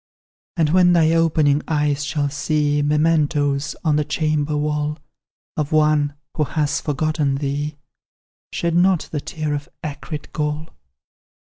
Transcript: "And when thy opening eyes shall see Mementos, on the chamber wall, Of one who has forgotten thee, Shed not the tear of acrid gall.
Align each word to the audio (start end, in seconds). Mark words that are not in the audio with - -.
"And 0.57 0.71
when 0.71 0.93
thy 0.93 1.11
opening 1.11 1.61
eyes 1.67 2.03
shall 2.03 2.27
see 2.27 2.81
Mementos, 2.81 3.75
on 3.85 3.97
the 3.97 4.03
chamber 4.03 4.57
wall, 4.57 4.97
Of 5.55 5.71
one 5.71 6.15
who 6.35 6.43
has 6.43 6.81
forgotten 6.81 7.35
thee, 7.35 7.77
Shed 8.51 8.73
not 8.73 9.09
the 9.11 9.21
tear 9.21 9.53
of 9.53 9.69
acrid 9.83 10.33
gall. 10.33 10.69